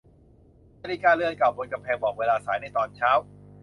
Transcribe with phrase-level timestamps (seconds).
[0.81, 3.11] นาฬิกาเรือนเก่าบนกำแพงบอกเวลาสายในตอนเช้า